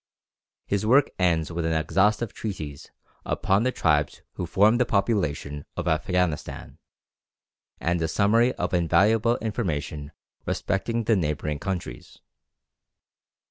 His 0.65 0.83
work 0.83 1.11
ends 1.19 1.51
with 1.51 1.63
an 1.63 1.73
exhaustive 1.73 2.33
treatise 2.33 2.89
upon 3.23 3.61
the 3.61 3.71
tribes 3.71 4.23
who 4.33 4.47
form 4.47 4.79
the 4.79 4.83
population 4.87 5.63
of 5.77 5.87
Afghanistan, 5.87 6.79
and 7.79 8.01
a 8.01 8.07
summary 8.07 8.51
of 8.53 8.73
invaluable 8.73 9.37
information 9.43 10.11
respecting 10.47 11.03
the 11.03 11.15
neighbouring 11.15 11.59
countries. 11.59 12.17